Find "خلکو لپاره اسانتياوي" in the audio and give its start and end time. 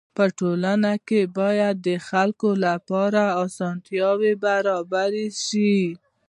2.09-4.33